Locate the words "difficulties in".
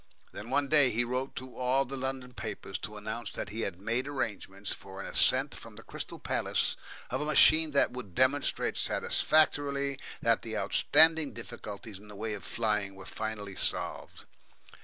11.33-12.07